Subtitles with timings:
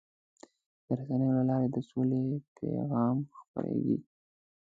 [0.85, 2.21] د رسنیو له لارې د سولې
[2.57, 3.97] پیغام خپرېږي.